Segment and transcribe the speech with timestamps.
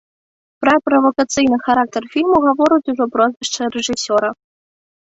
[0.63, 4.29] Пра правакацыйны характар фільму гаворыць ужо прозвішча рэжысёра.